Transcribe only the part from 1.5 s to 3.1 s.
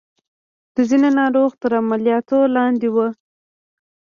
تر عملياتو لاندې وو.